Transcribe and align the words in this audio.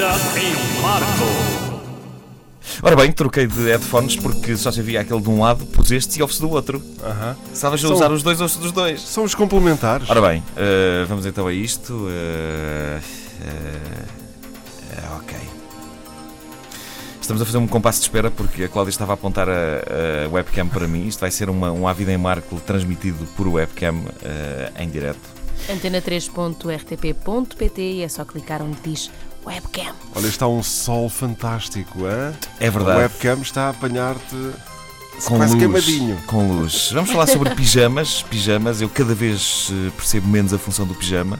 Vida 0.00 0.16
em 0.40 0.80
Marco. 0.80 1.28
Ora 2.82 2.96
bem, 2.96 3.12
troquei 3.12 3.46
de 3.46 3.64
headphones 3.64 4.16
porque 4.16 4.56
só 4.56 4.72
se 4.72 4.80
havia 4.80 5.02
aquele 5.02 5.20
de 5.20 5.28
um 5.28 5.42
lado, 5.42 5.66
pus 5.66 5.90
este 5.90 6.18
e 6.18 6.22
ouve-se 6.22 6.40
do 6.40 6.48
outro. 6.48 6.82
Aham. 7.04 7.36
Estavas 7.52 7.84
a 7.84 7.86
São- 7.86 7.94
usar 7.96 8.10
os 8.10 8.22
dois, 8.22 8.40
ouve-se 8.40 8.58
dos 8.60 8.72
dois. 8.72 9.02
São 9.02 9.24
os 9.24 9.34
complementares. 9.34 10.08
Ora 10.08 10.22
bem, 10.22 10.42
eh, 10.56 11.04
vamos 11.06 11.26
então 11.26 11.46
a 11.46 11.52
isto. 11.52 12.06
eh, 12.08 12.98
eh, 13.42 14.06
eh, 14.96 15.02
ok. 15.18 15.36
Estamos 17.20 17.42
a 17.42 17.44
fazer 17.44 17.58
um 17.58 17.66
compasso 17.66 17.98
de 17.98 18.04
espera 18.06 18.30
porque 18.30 18.64
a 18.64 18.68
Cláudia 18.70 18.88
estava 18.92 19.12
a 19.12 19.16
apontar 19.16 19.50
a, 19.50 19.82
a 20.24 20.28
webcam 20.30 20.66
para 20.66 20.88
mim. 20.88 21.06
Isto 21.08 21.20
vai 21.20 21.30
ser 21.30 21.50
uma, 21.50 21.70
um 21.72 21.86
Ávida 21.86 22.10
em 22.10 22.16
Marco 22.18 22.58
transmitido 22.60 23.26
por 23.36 23.46
webcam 23.46 23.96
eh, 24.22 24.72
em 24.78 24.88
direto. 24.88 25.20
antena3.rtp.pt 25.68 27.82
e 27.82 28.02
é 28.02 28.08
só 28.08 28.24
clicar 28.24 28.62
onde 28.62 28.78
diz 28.82 29.10
webcam. 29.44 29.94
Olha, 30.14 30.26
está 30.26 30.46
um 30.46 30.62
sol 30.62 31.08
fantástico, 31.08 32.04
hã? 32.04 32.32
É 32.58 32.68
A 32.68 32.70
verdade. 32.70 32.98
webcam 33.00 33.40
está 33.42 33.62
a 33.66 33.70
apanhar-te 33.70 34.36
com 35.24 35.36
quase 35.36 35.52
luz, 35.54 35.58
queimadinho. 35.58 36.18
Com 36.26 36.48
luz. 36.48 36.90
Vamos 36.92 37.10
falar 37.10 37.26
sobre 37.26 37.54
pijamas. 37.54 38.22
Pijamas, 38.22 38.80
eu 38.80 38.88
cada 38.88 39.14
vez 39.14 39.70
eh, 39.70 39.90
percebo 39.96 40.28
menos 40.28 40.52
a 40.52 40.58
função 40.58 40.86
do 40.86 40.94
pijama 40.94 41.38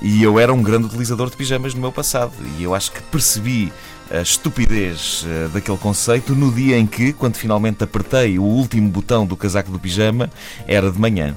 e 0.00 0.22
eu 0.22 0.38
era 0.40 0.52
um 0.52 0.60
grande 0.62 0.86
utilizador 0.86 1.30
de 1.30 1.36
pijamas 1.36 1.74
no 1.74 1.80
meu 1.80 1.92
passado 1.92 2.32
e 2.58 2.64
eu 2.64 2.74
acho 2.74 2.90
que 2.90 3.00
percebi 3.02 3.72
a 4.10 4.20
estupidez 4.20 5.24
eh, 5.28 5.48
daquele 5.54 5.78
conceito 5.78 6.34
no 6.34 6.50
dia 6.50 6.76
em 6.76 6.86
que, 6.86 7.12
quando 7.12 7.36
finalmente 7.36 7.84
apertei 7.84 8.38
o 8.38 8.42
último 8.42 8.88
botão 8.88 9.24
do 9.24 9.36
casaco 9.36 9.70
do 9.70 9.78
pijama, 9.78 10.28
era 10.66 10.90
de 10.90 10.98
manhã. 10.98 11.36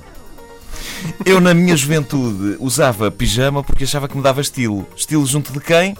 Eu, 1.25 1.39
na 1.39 1.53
minha 1.53 1.75
juventude, 1.75 2.57
usava 2.59 3.09
pijama 3.09 3.63
porque 3.63 3.83
achava 3.83 4.07
que 4.07 4.15
me 4.15 4.23
dava 4.23 4.41
estilo. 4.41 4.87
Estilo 4.95 5.25
junto 5.25 5.51
de 5.51 5.59
quem? 5.59 5.95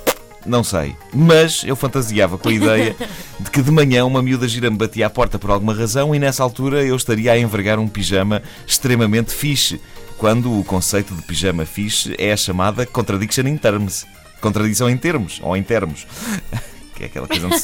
Não 0.46 0.64
sei. 0.64 0.96
Mas 1.14 1.64
eu 1.66 1.76
fantasiava 1.76 2.38
com 2.38 2.50
a 2.50 2.54
ideia 2.54 2.96
de 3.40 3.50
que 3.50 3.62
de 3.62 3.72
manhã 3.72 4.06
uma 4.06 4.22
miúda 4.22 4.48
gira 4.48 4.70
me 4.70 4.78
batia 4.78 5.08
à 5.08 5.10
porta 5.10 5.40
por 5.40 5.50
alguma 5.50 5.74
razão 5.74 6.14
e 6.14 6.20
nessa 6.20 6.44
altura 6.44 6.84
eu 6.84 6.96
estaria 6.96 7.32
a 7.32 7.40
envergar 7.40 7.80
um 7.80 7.88
pijama 7.88 8.44
extremamente 8.68 9.34
fixe, 9.34 9.82
quando 10.18 10.60
o 10.60 10.64
conceito 10.64 11.14
de 11.14 11.22
pijama 11.24 11.66
fixe 11.66 12.14
é 12.18 12.32
a 12.32 12.38
chamada 12.38 12.86
contradiction 12.86 13.48
in 13.48 13.58
terms. 13.58 14.06
Contradição 14.40 14.90
em 14.90 14.98
termos, 14.98 15.40
ou 15.42 15.58
em 15.58 15.64
termos. 15.64 16.06
Que 16.96 17.04
é 17.04 17.06
aquela 17.08 17.28
coisa 17.28 17.46
onde, 17.48 17.58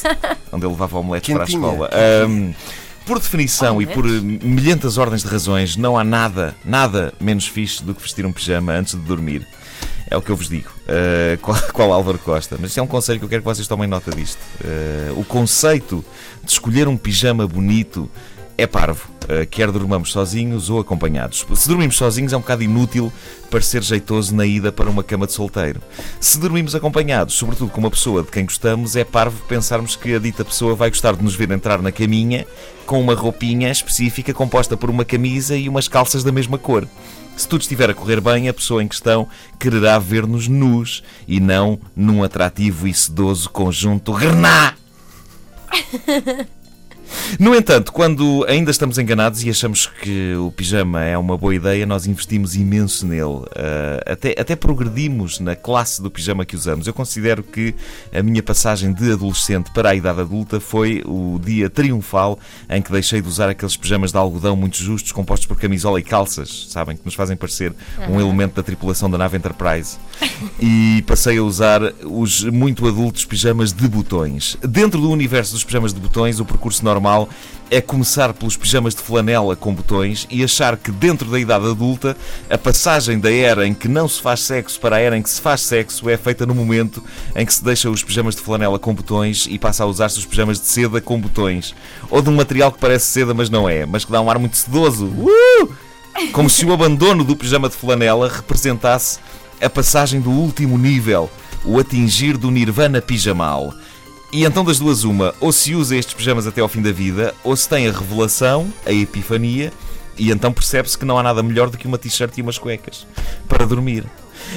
onde 0.52 0.66
eu 0.66 0.72
levava 0.72 1.00
omeletes 1.00 1.34
para 1.34 1.44
a 1.44 1.48
escola. 1.48 1.90
Ahm, 1.94 2.52
por 3.06 3.20
definição 3.20 3.82
e 3.82 3.86
por 3.86 4.06
milhentas 4.06 4.98
ordens 4.98 5.24
de 5.24 5.28
razões, 5.28 5.76
não 5.76 5.98
há 5.98 6.04
nada, 6.04 6.56
nada 6.64 7.14
menos 7.20 7.48
fixe 7.48 7.84
do 7.84 7.94
que 7.94 8.02
vestir 8.02 8.26
um 8.26 8.32
pijama 8.32 8.74
antes 8.74 8.94
de 8.94 9.02
dormir. 9.02 9.46
É 10.10 10.18
o 10.18 10.22
que 10.22 10.30
eu 10.30 10.36
vos 10.36 10.50
digo. 10.50 10.70
Uh, 10.82 11.38
qual, 11.42 11.62
qual 11.72 11.94
Álvaro 11.94 12.20
Costa? 12.20 12.58
Mas 12.60 12.78
é 12.78 12.82
um 12.82 12.88
conselho 12.88 13.20
que 13.20 13.26
eu 13.26 13.30
quero 13.30 13.42
que 13.42 13.48
vocês 13.48 13.68
tomem 13.68 13.88
nota 13.88 14.12
disto. 14.12 14.40
Uh, 14.60 15.20
o 15.20 15.24
conceito 15.24 16.04
de 16.44 16.52
escolher 16.52 16.88
um 16.88 16.98
pijama 16.98 17.48
bonito 17.48 18.10
é 18.58 18.68
parvo. 18.68 19.10
Uh, 19.24 19.46
quer 19.50 19.72
dormamos 19.72 20.12
sozinhos 20.12 20.70
ou 20.70 20.80
acompanhados. 20.80 21.46
Se 21.56 21.68
dormimos 21.68 21.96
sozinhos 21.96 22.34
é 22.34 22.38
um 22.38 22.42
bocado 22.42 22.64
inútil 22.64 23.14
parecer 23.50 23.82
jeitoso 23.84 24.36
na 24.36 24.46
ida 24.46 24.72
para 24.72 24.90
uma 24.90 25.04
cama 25.04 25.28
de 25.28 25.34
solteiro. 25.34 25.82
Se 26.20 26.40
dormimos 26.40 26.74
acompanhados, 26.74 27.36
sobretudo 27.36 27.70
com 27.70 27.80
uma 27.80 27.92
pessoa 27.92 28.24
de 28.24 28.32
quem 28.32 28.46
gostamos, 28.46 28.96
é 28.96 29.04
parvo 29.04 29.44
pensarmos 29.48 29.96
que 29.96 30.16
a 30.16 30.20
dita 30.20 30.44
pessoa 30.44 30.76
vai 30.76 30.90
gostar 30.90 31.16
de 31.16 31.24
nos 31.24 31.36
ver 31.36 31.52
entrar 31.52 31.82
na 31.82 31.92
caminha 31.92 32.48
com 32.86 33.00
uma 33.00 33.14
roupinha 33.14 33.70
específica 33.70 34.34
composta 34.34 34.76
por 34.76 34.90
uma 34.90 35.06
camisa 35.06 35.56
e 35.56 35.70
umas 35.70 35.88
calças 35.88 36.24
da 36.24 36.32
mesma 36.32 36.58
cor. 36.58 36.88
Se 37.38 37.48
tudo 37.48 37.62
estiver 37.62 37.90
a 37.90 37.94
correr 37.94 38.20
bem, 38.22 38.50
a 38.50 38.54
pessoa 38.54 38.84
em 38.84 38.88
questão 38.88 39.28
quererá 39.60 39.98
ver-nos 39.98 40.48
nus 40.48 41.04
e 41.28 41.40
não 41.40 41.80
num 41.96 42.24
atrativo 42.24 42.88
e 42.88 42.94
sedoso 42.94 43.50
conjunto 43.50 44.14
grená. 44.14 44.76
No 47.40 47.56
entanto, 47.56 47.92
quando 47.92 48.46
ainda 48.48 48.72
estamos 48.72 48.98
enganados 48.98 49.44
e 49.44 49.50
achamos 49.50 49.86
que 49.86 50.36
o 50.36 50.52
pijama 50.52 51.04
é 51.04 51.18
uma 51.18 51.38
boa 51.38 51.54
ideia, 51.54 51.86
nós 51.86 52.06
investimos 52.06 52.56
imenso 52.56 53.06
nele. 53.06 53.46
Ah, 53.56 54.12
até, 54.12 54.36
até 54.38 54.56
progredimos 54.56 55.40
na 55.40 55.56
classe 55.56 56.02
do 56.02 56.10
pijama 56.10 56.46
que 56.46 56.56
usamos. 56.56 56.88
Eu 56.88 56.94
considero 56.94 57.44
que 57.44 57.76
a 58.14 58.22
minha 58.22 58.42
passagem 58.42 58.94
de 58.94 59.12
adolescente 59.12 59.72
para 59.72 59.90
a 59.90 59.96
idade 59.96 60.22
adulta 60.22 60.60
foi 60.60 61.02
o 61.06 61.40
dia 61.44 61.70
triunfal 61.70 62.40
em 62.70 62.82
que 62.82 62.92
deixei 62.92 63.22
de 63.22 63.28
usar 63.28 63.50
aqueles 63.50 63.76
pijamas 63.76 64.12
de 64.12 64.18
algodão 64.18 64.56
muito 64.56 64.78
justos, 64.78 65.12
compostos 65.12 65.48
por 65.48 65.58
camisola 65.58 66.00
e 66.00 66.04
calças, 66.04 66.68
sabem, 66.70 66.96
que 66.96 67.06
nos 67.06 67.14
fazem 67.14 67.36
parecer 67.36 67.74
um 68.10 68.20
elemento 68.20 68.56
da 68.56 68.64
tripulação 68.64 69.10
da 69.10 69.18
nave 69.18 69.38
Enterprise. 69.38 69.98
E 70.60 71.04
passei 71.08 71.38
a 71.38 71.44
usar 71.44 71.82
os 72.04 72.44
muito 72.44 72.88
adultos 72.88 73.26
pijamas 73.26 73.74
de 73.74 73.88
botões. 73.88 74.58
Dentro 74.62 75.02
do 75.02 75.10
universo 75.10 75.54
dos 75.54 75.64
pijamas 75.64 75.94
de 75.94 76.00
botões, 76.00 76.40
o 76.40 76.46
percurso 76.46 76.84
normal 76.84 77.01
é 77.72 77.80
começar 77.80 78.34
pelos 78.34 78.58
pijamas 78.58 78.94
de 78.94 79.02
flanela 79.02 79.56
com 79.56 79.74
botões 79.74 80.28
e 80.30 80.44
achar 80.44 80.76
que 80.76 80.92
dentro 80.92 81.32
da 81.32 81.40
idade 81.40 81.66
adulta 81.66 82.18
a 82.50 82.58
passagem 82.58 83.18
da 83.18 83.32
era 83.32 83.66
em 83.66 83.74
que 83.74 83.88
não 83.88 84.10
se 84.10 84.22
faz 84.22 84.42
sexo 84.42 84.78
para 84.78 84.98
a 84.98 85.00
era 85.00 85.18
em 85.18 85.22
que 85.22 85.30
se 85.30 85.40
faz 85.40 85.62
sexo 85.62 86.10
é 86.10 86.18
feita 86.18 86.46
no 86.46 86.54
momento 86.54 87.02
em 87.34 87.46
que 87.46 87.54
se 87.54 87.64
deixa 87.64 87.90
os 87.90 88.04
pijamas 88.04 88.36
de 88.36 88.42
flanela 88.42 88.78
com 88.78 88.94
botões 88.94 89.48
e 89.50 89.58
passa 89.58 89.86
a 89.86 89.88
usar-se 89.88 90.20
os 90.20 90.26
pijamas 90.26 90.60
de 90.60 90.68
seda 90.68 91.00
com 91.00 91.18
botões. 91.18 91.74
Ou 92.10 92.22
de 92.22 92.30
um 92.30 92.36
material 92.36 92.74
que 92.74 92.80
parece 92.80 93.06
seda 93.06 93.34
mas 93.34 93.50
não 93.50 93.70
é, 93.70 93.86
mas 93.86 94.04
que 94.04 94.12
dá 94.12 94.20
um 94.20 94.30
ar 94.30 94.38
muito 94.38 94.58
sedoso. 94.58 95.06
Uh! 95.06 95.74
Como 96.34 96.50
se 96.50 96.66
o 96.66 96.74
abandono 96.74 97.24
do 97.24 97.38
pijama 97.38 97.70
de 97.70 97.76
flanela 97.78 98.28
representasse 98.28 99.18
a 99.62 99.70
passagem 99.70 100.20
do 100.20 100.30
último 100.30 100.78
nível, 100.78 101.32
o 101.64 101.80
atingir 101.80 102.36
do 102.36 102.52
nirvana 102.52 103.02
pijamal. 103.02 103.74
E 104.34 104.46
então 104.46 104.64
das 104.64 104.80
duas 104.80 105.04
uma, 105.04 105.36
ou 105.42 105.52
se 105.52 105.76
usa 105.76 105.96
estes 105.96 106.14
pijamas 106.14 106.48
até 106.48 106.62
ao 106.62 106.70
fim 106.70 106.82
da 106.82 106.92
vida, 106.92 107.36
ou 107.44 107.54
se 107.56 107.68
tem 107.68 107.88
a 107.88 107.92
revelação, 107.92 108.72
a 108.86 108.92
epifania, 108.94 109.74
e 110.18 110.32
então 110.32 110.54
percebe-se 110.54 110.98
que 110.98 111.04
não 111.04 111.18
há 111.18 111.24
nada 111.24 111.44
melhor 111.44 111.70
do 111.70 111.78
que 111.78 111.86
uma 111.86 111.98
t-shirt 111.98 112.38
e 112.38 112.42
umas 112.42 112.58
cuecas 112.58 113.06
para 113.48 113.66
dormir. 113.66 114.06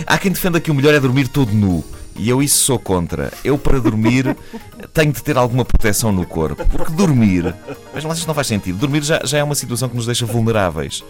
Há 0.07 0.17
quem 0.17 0.31
defenda 0.31 0.61
que 0.61 0.71
o 0.71 0.75
melhor 0.75 0.95
é 0.95 1.01
dormir 1.01 1.27
todo 1.27 1.53
nu. 1.53 1.85
E 2.17 2.29
eu 2.29 2.41
isso 2.41 2.65
sou 2.65 2.79
contra. 2.79 3.33
Eu, 3.43 3.59
para 3.59 3.81
dormir, 3.81 4.37
tenho 4.95 5.13
de 5.13 5.23
ter 5.23 5.37
alguma 5.37 5.65
proteção 5.65 6.13
no 6.13 6.25
corpo. 6.25 6.65
Porque 6.69 6.93
dormir. 6.93 7.53
Mas 7.93 8.05
isto 8.19 8.29
não 8.29 8.35
faz 8.35 8.47
sentido. 8.47 8.79
Dormir 8.79 9.03
já, 9.03 9.21
já 9.25 9.39
é 9.39 9.43
uma 9.43 9.57
situação 9.57 9.89
que 9.89 9.97
nos 9.97 10.07
deixa 10.07 10.25
vulneráveis. 10.25 11.03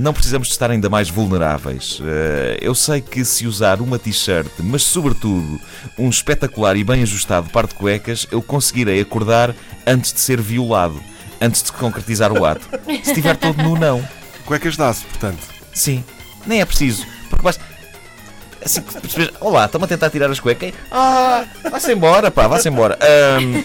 Não 0.00 0.12
precisamos 0.12 0.46
de 0.46 0.54
estar 0.54 0.70
ainda 0.70 0.88
mais 0.88 1.10
vulneráveis. 1.10 2.00
Eh, 2.06 2.58
Eu 2.62 2.72
sei 2.72 3.00
que 3.00 3.24
se 3.24 3.48
usar 3.48 3.80
uma 3.80 3.98
t-shirt, 3.98 4.48
mas 4.60 4.84
sobretudo 4.84 5.60
um 5.98 6.08
espetacular 6.08 6.76
e 6.76 6.84
bem 6.84 7.02
ajustado 7.02 7.50
par 7.50 7.66
de 7.66 7.74
cuecas, 7.74 8.24
eu 8.30 8.40
conseguirei 8.40 9.00
acordar 9.00 9.52
antes 9.84 10.12
de 10.12 10.20
ser 10.20 10.40
violado. 10.40 11.02
Antes 11.40 11.64
de 11.64 11.72
concretizar 11.72 12.32
o 12.32 12.44
ato. 12.44 12.64
Se 12.86 13.10
estiver 13.10 13.36
todo 13.36 13.60
nu, 13.60 13.76
não. 13.76 14.06
Cuecas 14.46 14.76
dá-se, 14.76 15.04
portanto. 15.04 15.38
Sim, 15.74 16.04
nem 16.46 16.60
é 16.60 16.64
preciso. 16.64 17.04
Porque 17.28 17.42
basta. 17.42 17.62
Assim 18.64 18.80
olá, 19.40 19.64
estão-me 19.66 19.84
a 19.84 19.88
tentar 19.88 20.10
tirar 20.10 20.30
as 20.30 20.38
cuecas. 20.40 20.72
Ah, 20.92 21.44
vá-se 21.70 21.92
embora, 21.92 22.30
pá, 22.30 22.46
vá-se 22.46 22.68
embora. 22.68 22.96
Ahm, 23.00 23.62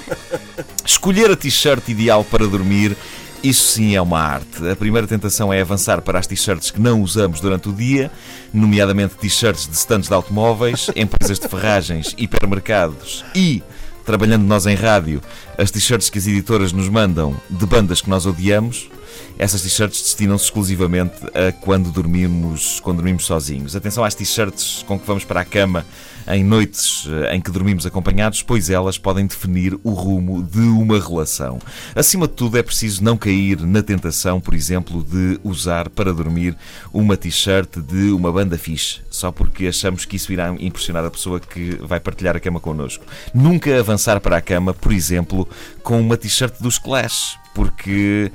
escolher 0.86 1.30
a 1.32 1.36
t-shirt 1.36 1.88
ideal 1.90 2.24
para 2.24 2.46
dormir, 2.48 2.96
isso 3.44 3.74
sim 3.74 3.94
é 3.96 4.02
uma 4.02 4.20
arte. 4.20 4.68
A 4.70 4.76
primeira 4.76 5.06
tentação 5.06 5.52
é 5.52 5.60
avançar 5.60 6.02
para 6.02 6.18
as 6.18 6.26
t-shirts 6.26 6.72
que 6.72 6.80
não 6.80 7.02
usamos 7.02 7.42
durante 7.42 7.68
o 7.68 7.74
dia, 7.74 8.10
nomeadamente 8.54 9.16
t-shirts 9.16 9.68
de 9.68 9.76
stands 9.76 10.08
de 10.08 10.14
automóveis, 10.14 10.90
empresas 10.96 11.38
de 11.38 11.48
ferragens, 11.48 12.16
hipermercados 12.18 13.26
e 13.36 13.62
trabalhando 14.06 14.44
nós 14.44 14.66
em 14.66 14.76
rádio, 14.76 15.22
as 15.58 15.72
t-shirts 15.72 16.10
que 16.10 16.18
as 16.18 16.28
editoras 16.28 16.72
nos 16.72 16.88
mandam 16.90 17.36
de 17.50 17.66
bandas 17.66 18.02
que 18.02 18.10
nós 18.10 18.26
odiamos, 18.26 18.90
essas 19.38 19.62
t-shirts 19.62 20.02
destinam-se 20.02 20.46
exclusivamente 20.46 21.16
a 21.34 21.52
quando 21.52 21.92
dormimos, 21.92 22.80
quando 22.80 22.98
dormimos 22.98 23.26
sozinhos. 23.26 23.76
Atenção 23.76 24.04
às 24.04 24.16
t-shirts 24.16 24.84
com 24.88 25.00
que 25.00 25.08
vamos 25.08 25.24
para 25.24 25.42
a 25.42 25.46
cama 25.46 25.86
em 26.28 26.44
noites 26.44 27.08
eh, 27.10 27.36
em 27.36 27.42
que 27.42 27.52
dormimos 27.52 27.86
acompanhados, 27.86 28.42
pois 28.42 28.70
elas 28.70 28.98
podem 28.98 29.26
definir 29.26 29.78
o 29.84 29.92
rumo 29.92 30.44
de 30.44 30.60
uma 30.60 31.00
relação. 31.00 31.60
Acima 31.96 32.28
de 32.28 32.34
tudo, 32.34 32.58
é 32.58 32.64
preciso 32.64 33.04
não 33.04 33.18
cair 33.18 33.60
na 33.62 33.82
tentação, 33.82 34.40
por 34.40 34.54
exemplo, 34.54 35.04
de 35.04 35.40
usar 35.44 35.90
para 35.90 36.14
dormir 36.14 36.56
uma 36.94 37.18
t-shirt 37.18 37.78
de 37.80 38.12
uma 38.12 38.32
banda 38.32 38.58
fixe, 38.58 39.02
só 39.10 39.32
porque 39.32 39.68
achamos 39.68 40.06
que 40.06 40.16
isso 40.16 40.32
irá 40.32 40.54
impressionar 40.60 41.04
a 41.06 41.12
pessoa 41.12 41.40
que 41.40 41.78
vai 41.82 42.00
partilhar 42.00 42.36
a 42.36 42.40
cama 42.40 42.60
connosco. 42.60 43.06
Nunca 43.34 43.78
avançar 43.80 44.20
para 44.20 44.38
a 44.38 44.42
cama, 44.42 44.74
por 44.74 44.92
exemplo, 44.92 45.48
com 45.82 46.00
uma 46.00 46.18
t-shirt 46.18 46.56
dos 46.60 46.78
Clash, 46.78 47.38
porque 47.54 48.32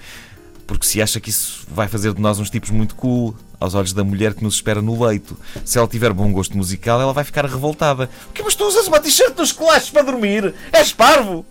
porque 0.68 0.86
se 0.86 1.00
acha 1.00 1.18
que 1.18 1.30
isso 1.30 1.66
vai 1.68 1.88
fazer 1.88 2.12
de 2.12 2.20
nós 2.20 2.38
uns 2.38 2.50
tipos 2.50 2.68
muito 2.68 2.94
cool 2.94 3.34
aos 3.58 3.74
olhos 3.74 3.94
da 3.94 4.04
mulher 4.04 4.34
que 4.34 4.44
nos 4.44 4.56
espera 4.56 4.82
no 4.82 5.02
leito. 5.02 5.36
Se 5.64 5.78
ela 5.78 5.88
tiver 5.88 6.12
bom 6.12 6.30
gosto 6.30 6.56
musical, 6.56 7.00
ela 7.00 7.12
vai 7.12 7.24
ficar 7.24 7.46
revoltada. 7.46 8.08
O 8.28 8.32
que 8.32 8.42
mas 8.42 8.54
tu 8.54 8.64
usas 8.64 8.86
uma 8.86 9.00
t-shirt 9.00 9.34
dos 9.34 9.50
Clash 9.50 9.90
para 9.90 10.02
dormir? 10.02 10.54
És 10.70 10.92
parvo! 10.92 11.44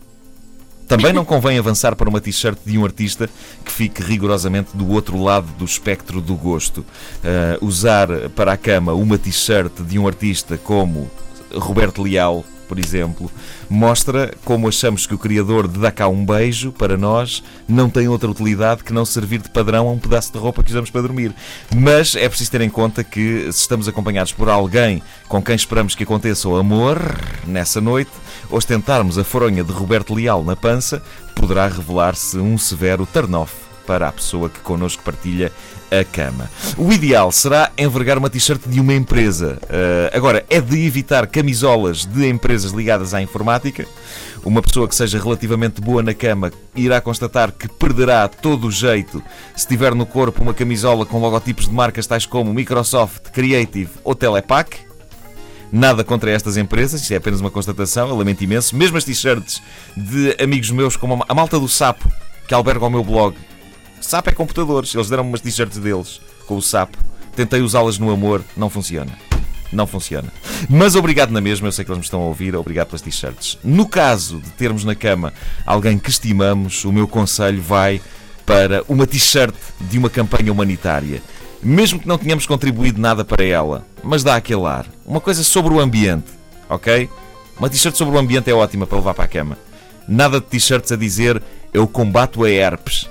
Também 0.88 1.12
não 1.12 1.25
convém 1.25 1.58
avançar 1.58 1.96
para 1.96 2.08
uma 2.08 2.22
t-shirt 2.22 2.60
de 2.64 2.78
um 2.78 2.86
artista 2.86 3.28
que 3.66 3.72
fique 3.72 4.02
rigorosamente 4.02 4.78
do 4.78 4.90
outro 4.90 5.22
lado 5.22 5.48
do 5.58 5.66
espectro 5.66 6.22
do 6.22 6.36
gosto. 6.36 6.80
Uh, 6.80 7.66
usar 7.66 8.08
para 8.36 8.54
a 8.54 8.58
cama 8.58 8.94
uma 8.94 9.18
t-shirt 9.18 9.81
de 9.81 9.98
um 9.98 10.08
artista 10.08 10.58
como 10.60 11.10
Roberto 11.54 12.04
Leal 12.04 12.46
por 12.68 12.78
exemplo, 12.80 13.31
mostra 13.69 14.34
como 14.44 14.68
achamos 14.68 15.08
que 15.08 15.14
o 15.14 15.18
criador 15.18 15.68
de 15.68 15.80
Dá 15.80 15.92
cá 15.92 16.08
um 16.08 16.25
beijo, 16.25 16.72
para 16.72 16.98
nós, 16.98 17.44
não 17.68 17.90
tem 17.90 18.08
outra 18.08 18.30
utilidade 18.30 18.84
que 18.84 18.94
não 18.94 19.06
servir 19.06 19.40
de 19.40 19.50
padrão 19.50 19.88
a 19.88 19.92
um 19.92 20.00
pedaço 20.00 20.31
de 20.34 20.38
roupa 20.38 20.64
que 20.64 20.69
usamos 20.69 20.90
para 20.90 21.02
dormir. 21.02 21.34
Mas 21.75 22.16
é 22.16 22.28
preciso 22.28 22.52
ter 22.52 22.62
em 22.62 22.69
conta 22.69 23.04
que 23.04 23.52
se 23.52 23.62
estamos 23.62 23.88
acompanhados 23.88 24.34
por 24.34 24.50
alguém 24.50 25.02
com 25.28 25.42
quem 25.42 25.56
esperamos 25.56 25.96
que 25.96 26.04
aconteça 26.04 26.48
o 26.50 26.56
amor 26.56 27.00
nessa 27.46 27.80
noite, 27.80 28.12
ostentarmos 28.50 29.18
a 29.18 29.24
fronha 29.24 29.64
de 29.64 29.72
Roberto 29.72 30.14
Leal 30.14 30.44
na 30.44 30.56
pança 30.56 31.02
poderá 31.36 31.68
revelar-se 31.68 32.38
um 32.38 32.58
severo 32.58 33.06
turn-off 33.06 33.67
para 33.88 34.10
a 34.10 34.12
pessoa 34.12 34.50
que 34.50 34.60
connosco 34.60 35.01
partilha 35.01 35.51
a 35.89 36.04
cama. 36.04 36.50
O 36.78 36.92
ideal 36.92 37.31
será 37.31 37.72
envergar 37.78 38.18
uma 38.18 38.30
t-shirt 38.30 38.62
de 38.68 38.81
uma 38.81 38.94
empresa. 38.94 39.57
Uh, 39.63 40.16
agora, 40.16 40.45
é 40.50 40.60
de 40.60 40.86
evitar 40.86 41.25
camisolas 41.28 42.06
de 42.06 42.28
empresas 42.28 42.72
ligadas 42.72 43.13
à 43.13 43.22
informática. 43.22 43.88
Uma 44.44 44.62
pessoa 44.62 44.88
que 44.88 44.95
seja 44.95 45.18
relativamente 45.18 45.81
boa 45.81 46.04
na 46.04 46.13
cama 46.13 46.51
irá 46.75 47.00
constatar 47.01 47.51
que 47.51 47.68
perderá 47.68 48.28
todo 48.28 48.68
o 48.68 48.72
jeito 48.72 49.24
se 49.56 49.68
tiver 49.68 49.95
no 49.95 50.06
corpo 50.06 50.44
uma 50.44 50.54
camisola 50.54 51.06
com 51.06 51.19
logotipos 51.19 51.68
de 51.68 51.74
marcas 51.74 52.06
tais 52.06 52.25
como 52.25 52.54
Microsoft, 52.54 53.31
Creative 53.31 53.90
ou 54.04 54.13
Telepac. 54.13 54.86
Nada 55.72 56.01
contra 56.04 56.31
estas 56.31 56.56
empresas, 56.56 57.01
isto 57.01 57.13
é 57.13 57.18
apenas 57.18 57.42
uma 57.42 57.51
constatação, 57.51 58.07
eu 58.07 58.16
lamento 58.16 58.42
imenso. 58.42 58.75
Mesmo 58.75 58.98
as 58.98 59.04
t-shirts 59.04 59.62
de 59.98 60.36
amigos 60.42 60.72
meus, 60.72 60.95
como 60.95 61.25
a 61.28 61.33
malta 61.33 61.60
do 61.60 61.68
Sapo, 61.68 62.10
que 62.48 62.54
alberga 62.54 62.86
o 62.86 62.90
meu 62.90 63.04
blog. 63.04 63.36
Sapo 64.01 64.29
é 64.29 64.33
computadores, 64.33 64.94
eles 64.94 65.09
deram-me 65.09 65.29
umas 65.29 65.41
t-shirts 65.41 65.77
deles 65.77 66.21
com 66.45 66.55
o 66.57 66.61
Sapo. 66.61 66.97
Tentei 67.35 67.61
usá-las 67.61 67.99
no 67.99 68.11
amor, 68.11 68.44
não 68.55 68.69
funciona. 68.69 69.11
Não 69.71 69.85
funciona. 69.85 70.31
Mas 70.69 70.95
obrigado 70.95 71.31
na 71.31 71.41
mesma, 71.41 71.67
eu 71.67 71.71
sei 71.71 71.83
que 71.83 71.91
eles 71.91 71.99
me 71.99 72.05
estão 72.05 72.21
a 72.21 72.25
ouvir, 72.25 72.55
obrigado 72.55 72.88
pelas 72.88 73.01
t-shirts. 73.01 73.57
No 73.63 73.88
caso 73.88 74.39
de 74.39 74.49
termos 74.51 74.83
na 74.83 74.95
cama 74.95 75.33
alguém 75.65 75.99
que 75.99 76.09
estimamos, 76.09 76.85
o 76.85 76.91
meu 76.91 77.07
conselho 77.07 77.61
vai 77.61 78.01
para 78.45 78.83
uma 78.88 79.05
t-shirt 79.05 79.53
de 79.81 79.97
uma 79.97 80.09
campanha 80.09 80.51
humanitária 80.51 81.21
mesmo 81.61 81.99
que 81.99 82.07
não 82.07 82.17
tenhamos 82.17 82.45
contribuído 82.45 83.01
nada 83.01 83.25
para 83.25 83.44
ela, 83.44 83.85
mas 84.03 84.23
dá 84.23 84.35
aquele 84.35 84.65
ar. 84.65 84.85
Uma 85.05 85.19
coisa 85.19 85.44
sobre 85.44 85.73
o 85.73 85.79
ambiente, 85.79 86.27
ok? 86.69 87.09
Uma 87.57 87.69
t-shirt 87.69 87.95
sobre 87.95 88.15
o 88.15 88.19
ambiente 88.19 88.49
é 88.49 88.53
ótima 88.53 88.85
para 88.85 88.97
levar 88.97 89.13
para 89.13 89.25
a 89.25 89.27
cama. 89.27 89.57
Nada 90.07 90.39
de 90.39 90.45
t-shirts 90.45 90.91
a 90.91 90.95
dizer 90.95 91.41
eu 91.73 91.88
combato 91.88 92.44
a 92.44 92.49
herpes, 92.49 93.09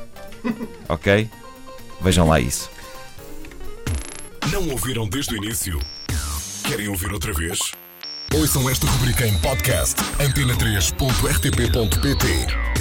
ok? 0.88 1.28
Vejam 2.00 2.28
lá 2.28 2.40
isso. 2.40 2.70
Não 4.52 4.68
ouviram 4.70 5.08
desde 5.08 5.34
o 5.34 5.36
início? 5.36 5.78
Querem 6.64 6.88
ouvir 6.88 7.12
outra 7.12 7.32
vez? 7.32 7.58
Ouçam 8.34 8.68
esta 8.68 8.86
rubrica 8.86 9.26
em 9.26 9.38
podcast 9.38 9.94
antena3.rtp.pt 10.18 12.75